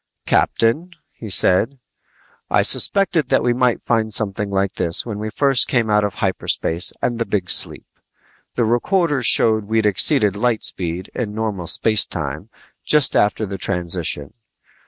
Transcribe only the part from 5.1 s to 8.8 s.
we first came out of hyperspace and the big sleep. The